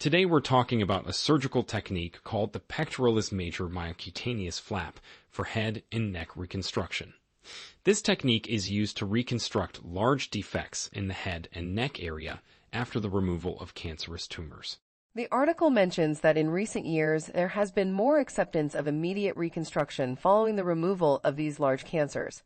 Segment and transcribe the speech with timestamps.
[0.00, 5.82] Today we're talking about a surgical technique called the pectoralis major myocutaneous flap for head
[5.90, 7.14] and neck reconstruction.
[7.82, 12.42] This technique is used to reconstruct large defects in the head and neck area
[12.72, 14.78] after the removal of cancerous tumors.
[15.16, 20.14] The article mentions that in recent years there has been more acceptance of immediate reconstruction
[20.14, 22.44] following the removal of these large cancers.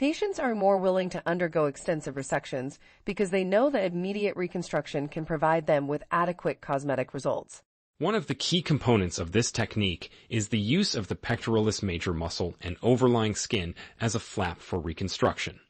[0.00, 5.26] Patients are more willing to undergo extensive resections because they know that immediate reconstruction can
[5.26, 7.62] provide them with adequate cosmetic results.
[7.98, 12.14] One of the key components of this technique is the use of the pectoralis major
[12.14, 15.60] muscle and overlying skin as a flap for reconstruction.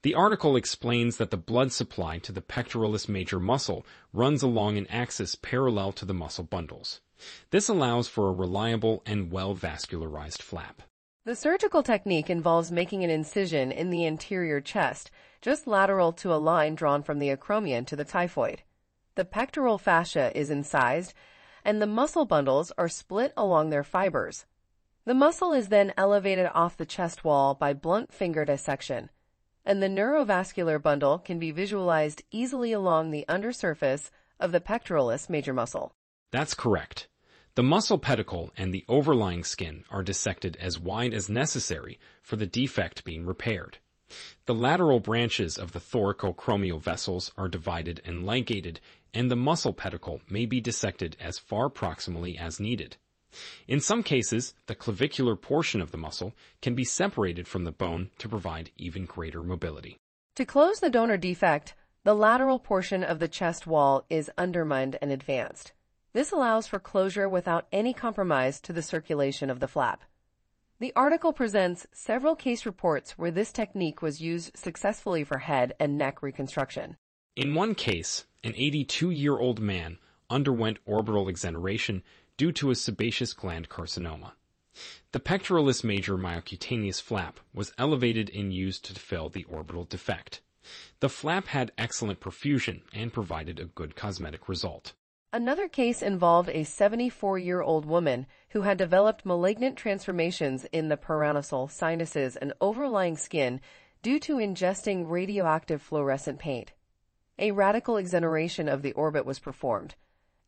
[0.00, 4.86] The article explains that the blood supply to the pectoralis major muscle runs along an
[4.86, 7.02] axis parallel to the muscle bundles.
[7.50, 10.80] This allows for a reliable and well vascularized flap.
[11.26, 15.10] The surgical technique involves making an incision in the anterior chest,
[15.42, 18.60] just lateral to a line drawn from the acromion to the xiphoid.
[19.16, 21.14] The pectoral fascia is incised,
[21.64, 24.46] and the muscle bundles are split along their fibers.
[25.04, 29.10] The muscle is then elevated off the chest wall by blunt finger dissection,
[29.64, 35.52] and the neurovascular bundle can be visualized easily along the undersurface of the pectoralis major
[35.52, 35.92] muscle.
[36.30, 37.08] That's correct.
[37.56, 42.44] The muscle pedicle and the overlying skin are dissected as wide as necessary for the
[42.44, 43.78] defect being repaired.
[44.44, 48.78] The lateral branches of the thoracoacromial vessels are divided and ligated,
[49.14, 52.98] and the muscle pedicle may be dissected as far proximally as needed.
[53.66, 58.10] In some cases, the clavicular portion of the muscle can be separated from the bone
[58.18, 59.96] to provide even greater mobility.
[60.34, 61.72] To close the donor defect,
[62.04, 65.72] the lateral portion of the chest wall is undermined and advanced.
[66.16, 70.02] This allows for closure without any compromise to the circulation of the flap.
[70.78, 75.98] The article presents several case reports where this technique was used successfully for head and
[75.98, 76.96] neck reconstruction.
[77.36, 79.98] In one case, an 82-year-old man
[80.30, 82.02] underwent orbital exenteration
[82.38, 84.32] due to a sebaceous gland carcinoma.
[85.12, 90.40] The pectoralis major myocutaneous flap was elevated and used to fill the orbital defect.
[91.00, 94.94] The flap had excellent perfusion and provided a good cosmetic result.
[95.32, 100.96] Another case involved a 74 year old woman who had developed malignant transformations in the
[100.96, 103.60] paranasal, sinuses, and overlying skin
[104.02, 106.72] due to ingesting radioactive fluorescent paint.
[107.38, 109.96] A radical exenteration of the orbit was performed,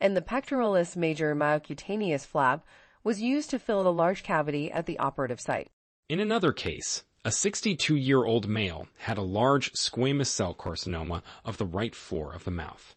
[0.00, 2.64] and the pectoralis major myocutaneous flap
[3.02, 5.68] was used to fill the large cavity at the operative site.
[6.08, 11.58] In another case, a 62 year old male had a large squamous cell carcinoma of
[11.58, 12.94] the right floor of the mouth.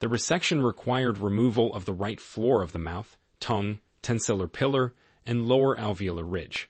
[0.00, 4.94] The resection required removal of the right floor of the mouth, tongue, tonsillar pillar,
[5.26, 6.68] and lower alveolar ridge.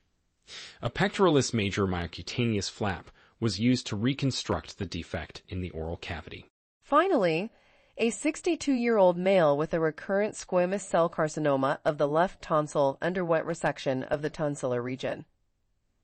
[0.82, 3.10] A pectoralis major myocutaneous flap
[3.40, 6.50] was used to reconstruct the defect in the oral cavity.
[6.82, 7.50] Finally,
[7.96, 14.02] a 62-year-old male with a recurrent squamous cell carcinoma of the left tonsil underwent resection
[14.08, 15.24] of the tonsillar region.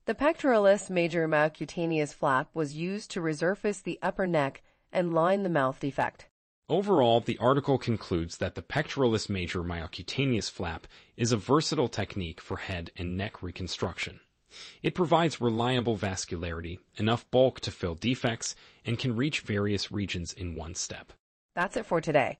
[0.05, 5.49] The pectoralis major myocutaneous flap was used to resurface the upper neck and line the
[5.49, 6.27] mouth defect.
[6.71, 10.87] Overall, the article concludes that the pectoralis major myocutaneous flap
[11.17, 14.21] is a versatile technique for head and neck reconstruction.
[14.81, 18.55] It provides reliable vascularity, enough bulk to fill defects,
[18.85, 21.11] and can reach various regions in one step.
[21.55, 22.29] That's it for today.